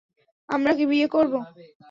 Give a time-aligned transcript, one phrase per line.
[0.49, 1.39] আমরা কি বিয়ে করবো?